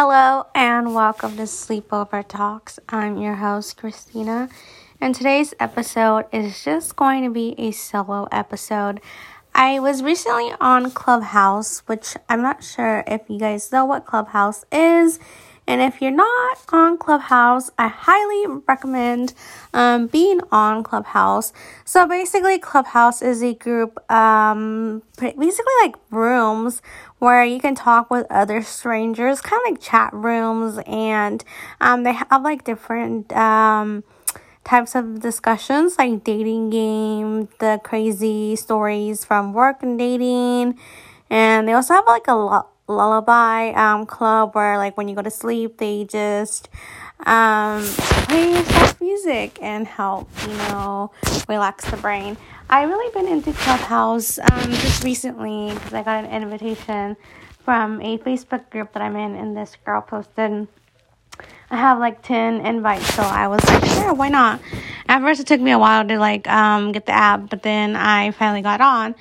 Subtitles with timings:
[0.00, 2.78] Hello and welcome to Sleepover Talks.
[2.88, 4.48] I'm your host, Christina,
[5.00, 9.00] and today's episode is just going to be a solo episode.
[9.56, 14.64] I was recently on Clubhouse, which I'm not sure if you guys know what Clubhouse
[14.70, 15.18] is.
[15.68, 19.34] And if you're not on Clubhouse, I highly recommend
[19.74, 21.52] um, being on Clubhouse.
[21.84, 26.80] So basically, Clubhouse is a group, um, basically like rooms
[27.18, 31.44] where you can talk with other strangers, kind of like chat rooms, and
[31.82, 34.04] um, they have like different um,
[34.64, 40.78] types of discussions, like dating game, the crazy stories from work and dating,
[41.28, 45.22] and they also have like a lot lullaby um club where like when you go
[45.22, 46.68] to sleep they just
[47.26, 47.82] um
[48.26, 51.10] play soft music and help you know
[51.48, 52.36] relax the brain.
[52.70, 57.16] I really been into clubhouse um just recently because i got an invitation
[57.64, 60.66] from a facebook group that i'm in and this girl posted
[61.70, 63.14] i have like 10 invites.
[63.14, 64.60] So i was like sure why not?
[65.08, 67.96] At first it took me a while to like um get the app but then
[67.96, 69.14] i finally got on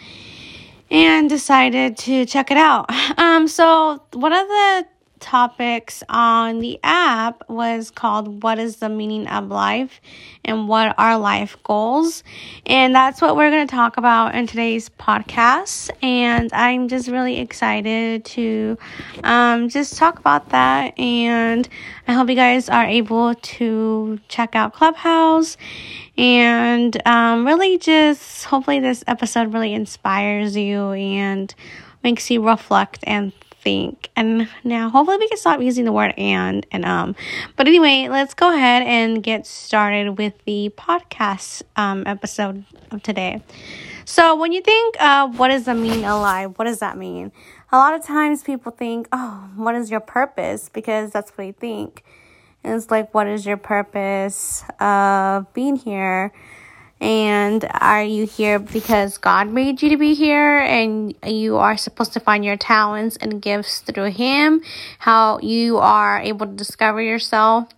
[0.89, 2.89] and decided to check it out.
[3.17, 4.85] Um, so one of the
[5.19, 10.01] topics on the app was called What is the Meaning of Life
[10.45, 12.23] and What Are Life Goals?
[12.65, 15.89] And that's what we're going to talk about in today's podcast.
[16.01, 18.77] And I'm just really excited to
[19.23, 20.97] um, just talk about that.
[20.99, 21.67] And
[22.07, 25.57] I hope you guys are able to check out Clubhouse
[26.17, 31.53] and um, really just hopefully this episode really inspires you and
[32.03, 34.09] makes you reflect and think.
[34.15, 37.15] And now hopefully we can stop using the word and and um.
[37.55, 43.41] But anyway, let's go ahead and get started with the podcast um episode of today.
[44.05, 46.57] So when you think uh what does the mean alive?
[46.57, 47.31] what does that mean?
[47.71, 50.69] A lot of times people think, oh, what is your purpose?
[50.69, 52.03] Because that's what they think.
[52.63, 56.31] And it's like, what is your purpose of being here?
[56.99, 62.13] And are you here because God made you to be here and you are supposed
[62.13, 64.63] to find your talents and gifts through Him?
[64.99, 67.69] How you are able to discover yourself?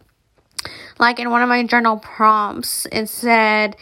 [1.00, 3.75] Like in one of my journal prompts, it said,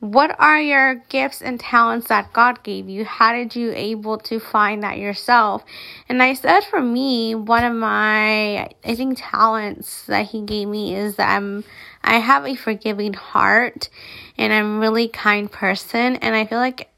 [0.00, 3.04] what are your gifts and talents that God gave you?
[3.04, 5.64] How did you able to find that yourself?
[6.08, 10.94] And I said for me, one of my I think talents that he gave me
[10.94, 11.64] is that I'm
[12.06, 13.90] I have a forgiving heart
[14.38, 16.88] and I'm a really kind person and I feel like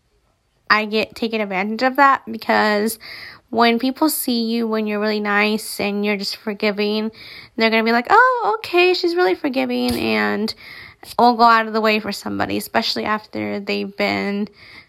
[0.70, 2.98] I get taken advantage of that because
[3.50, 7.10] when people see you when you're really nice and you're just forgiving,
[7.56, 10.54] they're going to be like, "Oh, okay, she's really forgiving." And
[11.18, 14.48] will go out of the way for somebody, especially after they've been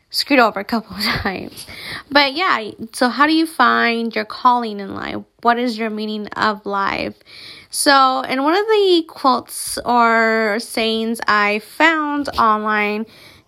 [0.09, 1.65] screwed over a couple of times.
[2.11, 5.23] But yeah, so how do you find your calling in life?
[5.41, 7.15] What is your meaning of life?
[7.69, 13.05] So, in one of the quotes or sayings I found online,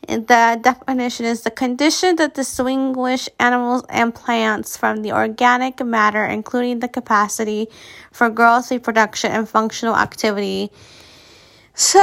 [0.07, 6.79] the definition is the condition that distinguish animals and plants from the organic matter, including
[6.79, 7.67] the capacity
[8.11, 10.71] for growth, reproduction, and functional activity
[11.73, 11.99] so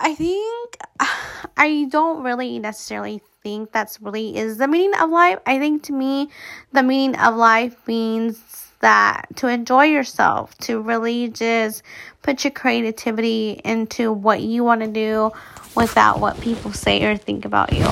[0.00, 0.78] I think
[1.56, 5.38] I don't really necessarily think that's really is the meaning of life.
[5.46, 6.28] I think to me,
[6.72, 11.82] the meaning of life means that to enjoy yourself, to really just
[12.20, 15.32] put your creativity into what you want to do
[15.74, 17.86] without what people say or think about you.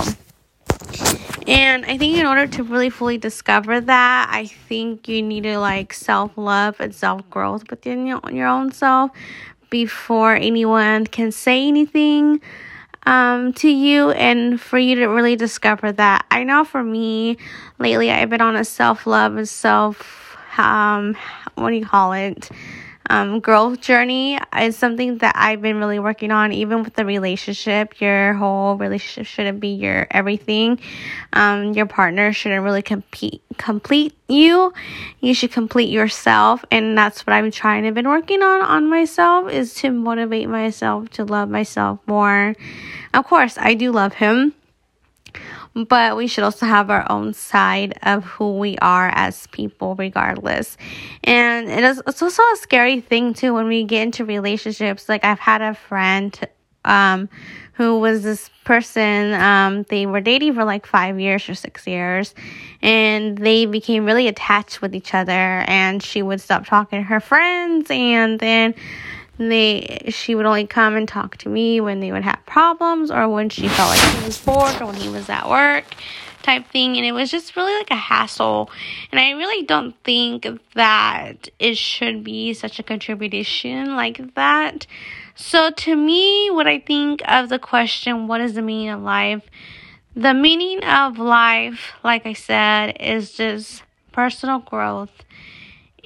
[1.46, 5.58] And I think in order to really fully discover that, I think you need to
[5.58, 9.10] like self love and self growth within your, your own self
[9.70, 12.42] before anyone can say anything
[13.06, 16.26] um, to you and for you to really discover that.
[16.30, 17.38] I know for me,
[17.78, 21.16] lately I've been on a self love and self, um,
[21.54, 22.50] what do you call it?
[23.10, 28.00] Um, growth journey is something that I've been really working on, even with the relationship.
[28.00, 30.80] Your whole relationship shouldn't be your everything.
[31.32, 34.72] Um, your partner shouldn't really compete, complete you.
[35.20, 36.64] You should complete yourself.
[36.70, 41.09] And that's what I'm trying to been working on on myself is to motivate myself
[41.10, 42.54] to love myself more.
[43.14, 44.52] Of course, I do love him
[45.84, 50.76] but we should also have our own side of who we are as people regardless.
[51.22, 55.08] And it is it's also a scary thing too when we get into relationships.
[55.08, 56.38] Like i've had a friend
[56.84, 57.28] um
[57.74, 62.34] who was this person um they were dating for like five years or six years
[62.80, 67.20] and they became really attached with each other and she would stop talking to her
[67.20, 68.74] friends and then
[69.38, 73.28] they she would only come and talk to me when they would have problems or
[73.28, 75.84] when she felt like he was bored or when he was at work
[76.42, 76.97] type thing.
[76.97, 78.71] And it was just really like a hassle.
[79.12, 84.86] And i really don't think that it should be such a contribution like that.
[85.34, 89.44] So to me what i think of the question what is the meaning of life?
[90.15, 95.12] The meaning of life like i said is just personal growth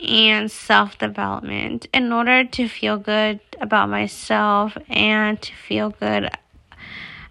[0.02, 6.30] and self development in order to feel good about myself and to feel good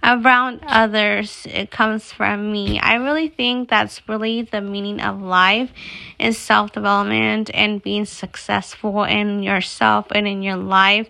[0.01, 2.79] around others it comes from me.
[2.79, 5.71] I really think that's really the meaning of life
[6.17, 11.09] is self-development and being successful in yourself and in your life.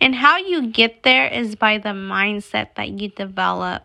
[0.00, 3.84] And how you get there is by the mindset that you develop.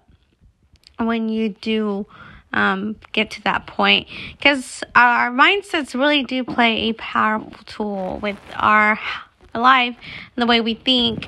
[0.97, 2.07] When you do
[2.53, 4.07] um, get to that point.
[4.37, 8.99] Because our mindsets really do play a powerful tool with our
[9.53, 9.95] life
[10.35, 11.27] the way we think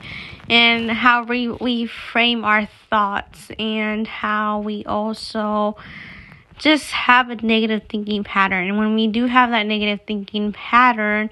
[0.49, 5.75] and how we, we frame our thoughts and how we also
[6.57, 8.67] just have a negative thinking pattern.
[8.67, 11.29] And when we do have that negative thinking pattern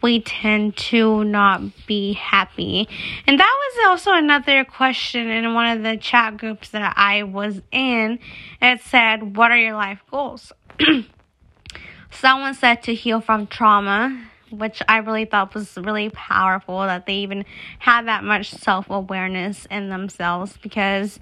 [0.00, 2.88] we tend to not be happy.
[3.26, 7.60] And that was also another question in one of the chat groups that I was
[7.72, 8.18] in.
[8.62, 10.52] It said, What are your life goals?
[12.10, 17.16] Someone said to heal from trauma, which I really thought was really powerful that they
[17.16, 17.44] even
[17.78, 21.20] had that much self awareness in themselves because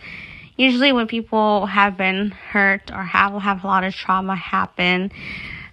[0.57, 5.11] usually when people have been hurt or have have a lot of trauma happen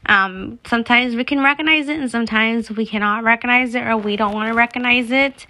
[0.06, 4.34] um, sometimes we can recognize it and sometimes we cannot recognize it or we don't
[4.34, 5.46] want to recognize it.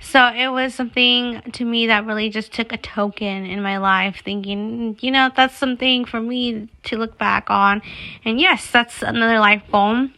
[0.00, 4.22] So it was something to me that really just took a token in my life,
[4.24, 7.82] thinking, you know, that's something for me to look back on.
[8.24, 10.08] And yes, that's another life goal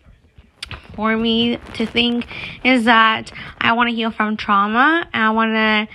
[0.97, 2.27] for me to think
[2.65, 5.07] is that I want to heal from trauma.
[5.13, 5.89] I want to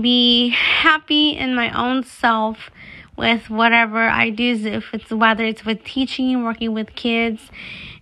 [0.00, 2.70] be happy in my own self
[3.16, 7.40] with whatever I do, if it's whether it's with teaching, working with kids,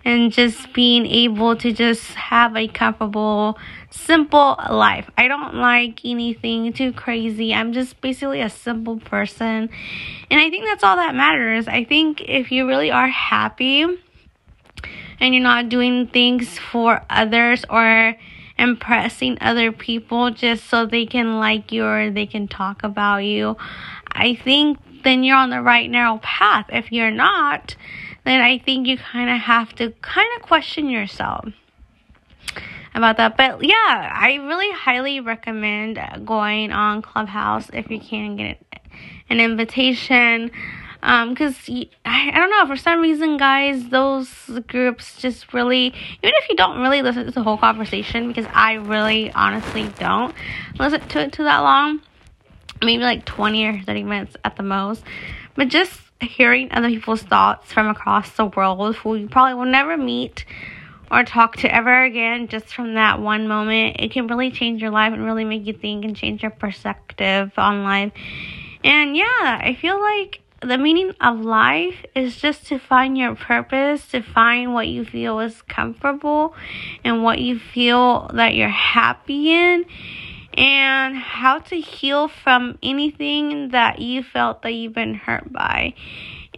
[0.04, 3.58] and just being able to just have a comfortable,
[3.90, 5.08] simple life.
[5.16, 7.54] I don't like anything too crazy.
[7.54, 9.70] I'm just basically a simple person.
[10.30, 11.68] And I think that's all that matters.
[11.68, 13.82] I think if you really are happy
[15.20, 18.16] and you're not doing things for others or
[18.58, 23.56] impressing other people just so they can like you or they can talk about you,
[24.10, 26.66] I think then you're on the right narrow path.
[26.70, 27.76] If you're not,
[28.24, 31.46] then I think you kind of have to kind of question yourself
[32.94, 33.36] about that.
[33.36, 38.62] But yeah, I really highly recommend going on Clubhouse if you can get
[39.28, 40.50] an invitation.
[41.04, 44.30] Um, I, I don't know, for some reason, guys, those
[44.68, 48.74] groups just really, even if you don't really listen to the whole conversation, because I
[48.74, 50.32] really honestly don't
[50.78, 52.00] listen to it too that long
[52.82, 55.02] maybe like 20 or 30 minutes at the most.
[55.54, 59.96] But just hearing other people's thoughts from across the world who you probably will never
[59.96, 60.44] meet
[61.10, 64.90] or talk to ever again just from that one moment, it can really change your
[64.90, 68.12] life and really make you think and change your perspective on life.
[68.82, 74.06] And yeah, I feel like the meaning of life is just to find your purpose,
[74.08, 76.54] to find what you feel is comfortable
[77.04, 79.84] and what you feel that you're happy in
[80.54, 85.94] and how to heal from anything that you felt that you've been hurt by.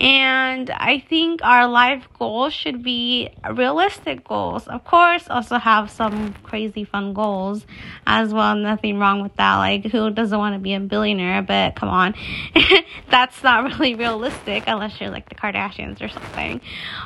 [0.00, 4.66] And I think our life goals should be realistic goals.
[4.66, 7.64] Of course, also have some crazy fun goals
[8.04, 8.56] as well.
[8.56, 9.56] Nothing wrong with that.
[9.58, 11.42] Like, who doesn't want to be a billionaire?
[11.42, 12.14] But come on,
[13.10, 16.60] that's not really realistic unless you're like the Kardashians or something.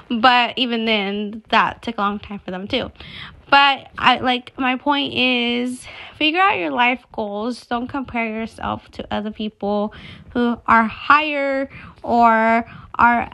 [0.08, 2.90] But even then, that took a long time for them too.
[3.50, 5.84] But I like my point is
[6.16, 7.64] figure out your life goals.
[7.66, 9.94] Don't compare yourself to other people
[10.32, 11.70] who are higher
[12.02, 13.30] or are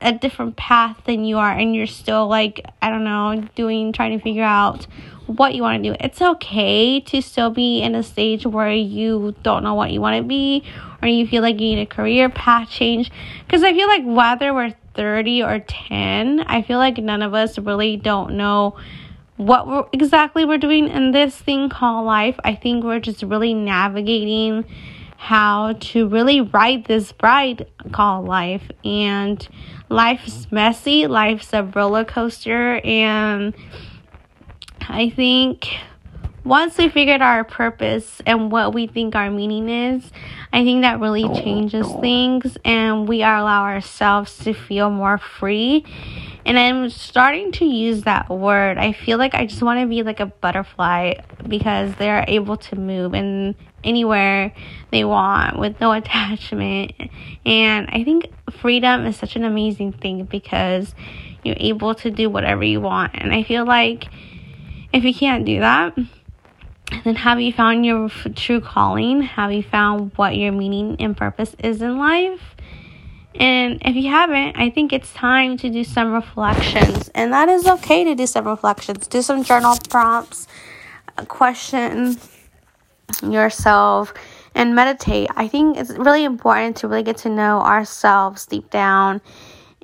[0.00, 4.16] a different path than you are and you're still like I don't know doing trying
[4.16, 4.86] to figure out
[5.26, 5.96] what you want to do.
[6.00, 10.16] It's okay to still be in a stage where you don't know what you want
[10.16, 10.64] to be
[11.02, 13.10] or you feel like you need a career path change
[13.44, 17.56] because I feel like whether we're 30 or 10, I feel like none of us
[17.58, 18.76] really don't know
[19.38, 22.38] what we're, exactly we're doing in this thing called life.
[22.44, 24.64] I think we're just really navigating
[25.16, 28.70] how to really ride this ride called life.
[28.84, 29.46] And
[29.88, 32.80] life's messy, life's a roller coaster.
[32.84, 33.54] And
[34.80, 35.68] I think
[36.48, 40.10] once we figured our purpose and what we think our meaning is,
[40.52, 42.00] I think that really oh, changes oh.
[42.00, 45.84] things and we allow ourselves to feel more free
[46.48, 48.78] and I'm starting to use that word.
[48.78, 52.76] I feel like I just want to be like a butterfly because they're able to
[52.76, 54.54] move and anywhere
[54.90, 56.92] they want with no attachment.
[57.44, 60.94] And I think freedom is such an amazing thing because
[61.44, 63.12] you're able to do whatever you want.
[63.14, 64.08] And I feel like
[64.94, 65.98] if you can't do that,
[67.04, 69.22] then have you found your true calling?
[69.22, 72.56] Have you found what your meaning and purpose is in life?
[73.34, 77.08] And if you haven't, I think it's time to do some reflections.
[77.14, 79.06] And that is okay to do some reflections.
[79.06, 80.48] Do some journal prompts,
[81.16, 82.16] uh, question
[83.22, 84.12] yourself,
[84.54, 85.28] and meditate.
[85.36, 89.20] I think it's really important to really get to know ourselves deep down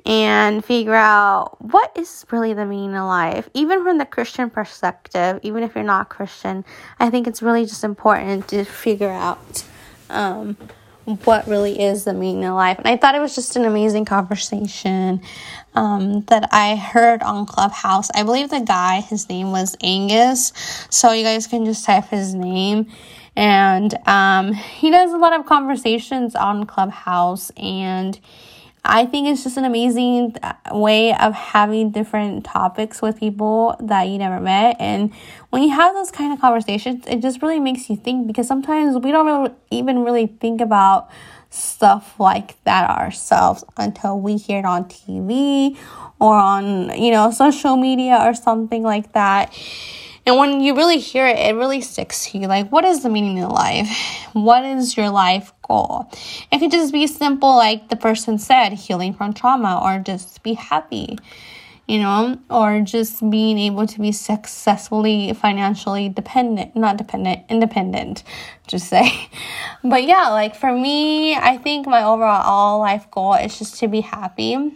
[0.05, 3.49] and figure out what is really the meaning of life.
[3.53, 6.63] Even from the Christian perspective, even if you're not Christian,
[6.99, 9.63] I think it's really just important to figure out
[10.09, 10.57] um,
[11.23, 12.77] what really is the meaning of life.
[12.77, 15.21] And I thought it was just an amazing conversation
[15.73, 18.09] um, that I heard on Clubhouse.
[18.13, 20.53] I believe the guy, his name was Angus.
[20.89, 22.91] So you guys can just type his name.
[23.35, 28.19] And um, he does a lot of conversations on Clubhouse and
[28.87, 34.03] I think it's just an amazing uh, way of having different topics with people that
[34.03, 34.77] you never met.
[34.79, 35.13] And
[35.49, 38.95] when you have those kind of conversations, it just really makes you think because sometimes
[38.97, 41.09] we don't really, even really think about
[41.49, 45.77] stuff like that ourselves until we hear it on TV
[46.19, 49.51] or on, you know, social media or something like that.
[50.25, 52.47] And when you really hear it, it really sticks to you.
[52.47, 53.87] Like, what is the meaning of life?
[54.33, 56.11] What is your life goal?
[56.51, 60.55] It could just be simple, like the person said, healing from trauma, or just be
[60.55, 61.19] happy,
[61.87, 68.23] you know, or just being able to be successfully financially dependent, not dependent, independent,
[68.67, 69.29] just say.
[69.83, 74.01] But yeah, like for me, I think my overall life goal is just to be
[74.01, 74.73] happy,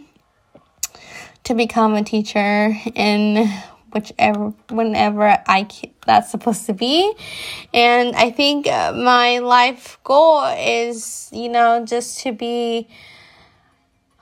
[1.42, 3.50] to become a teacher in
[3.92, 5.68] whichever whenever I
[6.06, 7.12] that's supposed to be.
[7.72, 12.88] And I think uh, my life goal is, you know, just to be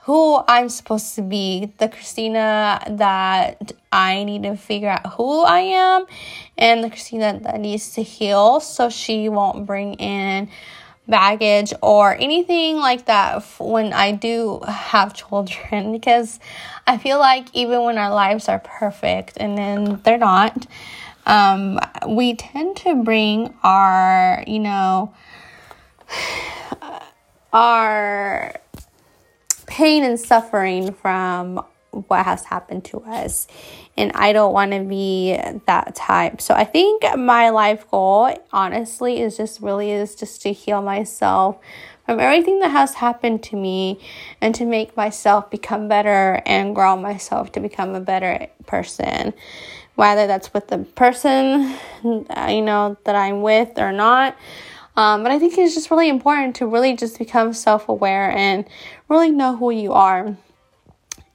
[0.09, 5.59] who I'm supposed to be, the Christina that I need to figure out who I
[5.59, 6.05] am,
[6.57, 10.49] and the Christina that needs to heal so she won't bring in
[11.09, 16.39] baggage or anything like that when I do have children because
[16.87, 20.67] I feel like even when our lives are perfect and then they're not,
[21.25, 25.13] um, we tend to bring our, you know,
[27.53, 28.55] our
[29.67, 33.47] pain and suffering from what has happened to us.
[33.97, 36.41] And I don't want to be that type.
[36.41, 41.59] So I think my life goal, honestly, is just really is just to heal myself
[42.05, 43.99] from everything that has happened to me
[44.41, 49.33] and to make myself become better and grow myself to become a better person.
[49.95, 54.37] Whether that's with the person, you know, that I'm with or not.
[54.95, 58.65] Um, but I think it's just really important to really just become self aware and
[59.07, 60.35] really know who you are.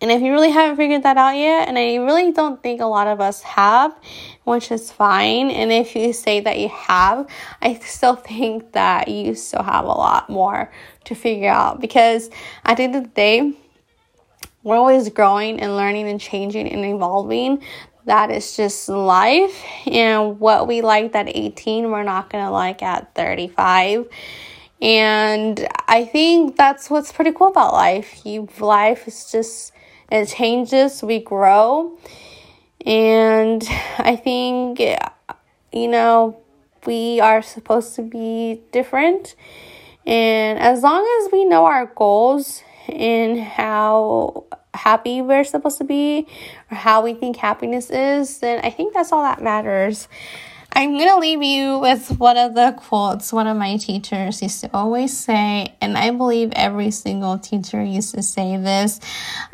[0.04, 2.84] And if you really haven't figured that out yet, and I really don't think a
[2.84, 3.98] lot of us have,
[4.44, 5.48] which is fine.
[5.48, 7.26] And if you say that you have,
[7.62, 10.70] I still think that you still have a lot more
[11.04, 12.28] to figure out because
[12.66, 13.54] at the end of the day,
[14.62, 17.62] we're always growing and learning and changing and evolving.
[18.04, 19.64] That is just life.
[19.86, 24.06] And what we liked at 18, we're not going to like at 35.
[24.82, 28.26] And I think that's what's pretty cool about life.
[28.26, 29.72] You life is just
[30.10, 31.98] it changes, we grow.
[32.86, 33.62] And
[33.98, 34.80] I think,
[35.72, 36.38] you know,
[36.86, 39.34] we are supposed to be different.
[40.06, 44.44] And as long as we know our goals and how
[44.74, 46.26] happy we're supposed to be
[46.70, 50.08] or how we think happiness is, then I think that's all that matters.
[50.76, 54.60] I'm going to leave you with one of the quotes one of my teachers used
[54.62, 58.98] to always say, and I believe every single teacher used to say this.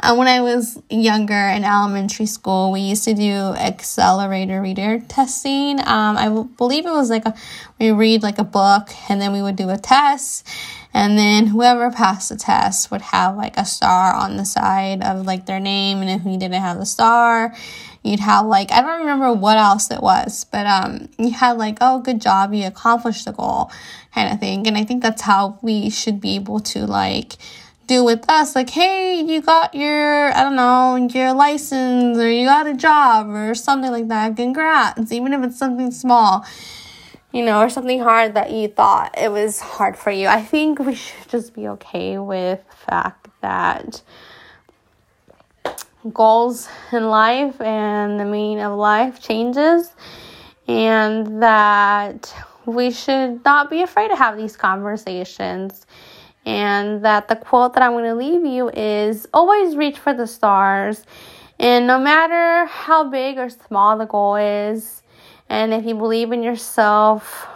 [0.02, 5.80] Uh, when I was younger in elementary school, we used to do accelerator reader testing.
[5.80, 7.34] Um, I believe it was like a,
[7.78, 10.48] we read like a book and then we would do a test
[10.92, 15.24] and then whoever passed the test would have like a star on the side of
[15.24, 17.54] like their name and if we didn't have the star
[18.02, 21.78] you'd have like I don't remember what else it was, but um you had like
[21.80, 23.70] oh good job you accomplished the goal
[24.14, 24.66] kind of thing.
[24.66, 27.34] And I think that's how we should be able to like
[27.86, 32.46] do with us like hey you got your I don't know your license or you
[32.46, 34.36] got a job or something like that.
[34.36, 36.46] Congrats, even if it's something small.
[37.32, 40.26] You know, or something hard that you thought it was hard for you.
[40.26, 44.02] I think we should just be okay with the fact that
[46.12, 49.92] goals in life and the meaning of life changes,
[50.66, 52.34] and that
[52.66, 55.86] we should not be afraid to have these conversations.
[56.46, 60.26] And that the quote that I'm going to leave you is always reach for the
[60.26, 61.04] stars.
[61.58, 65.02] And no matter how big or small the goal is,
[65.50, 67.46] and if you believe in yourself,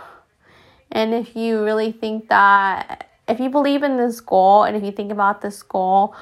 [0.93, 4.93] and if you really think that, if you believe in this goal, and if you
[4.93, 6.15] think about this goal,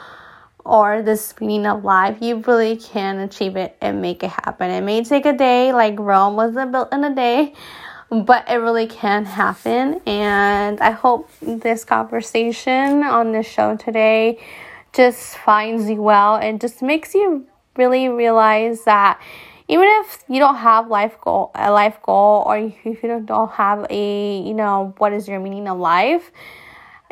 [0.65, 4.71] or this meaning of life, you really can achieve it and make it happen.
[4.71, 7.55] It may take a day, like Rome wasn't built in a day,
[8.11, 10.01] but it really can happen.
[10.07, 14.39] And I hope this conversation on this show today
[14.93, 19.21] just finds you well and just makes you really realize that
[19.69, 23.87] even if you don't have life goal a life goal or if you don't have
[23.89, 26.31] a you know what is your meaning of life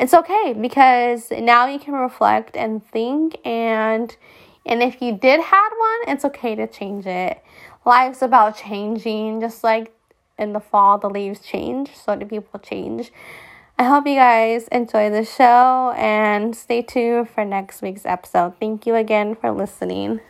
[0.01, 4.17] it's okay because now you can reflect and think and
[4.65, 7.43] and if you did had one it's okay to change it.
[7.85, 9.93] Life's about changing just like
[10.39, 13.13] in the fall the leaves change so do people change.
[13.79, 18.59] I hope you guys enjoy the show and stay tuned for next week's episode.
[18.59, 20.21] Thank you again for listening